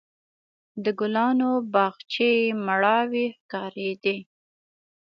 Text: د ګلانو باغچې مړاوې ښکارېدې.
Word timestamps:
د 0.83 0.85
ګلانو 0.99 1.51
باغچې 1.73 2.31
مړاوې 2.65 3.25
ښکارېدې. 3.37 4.17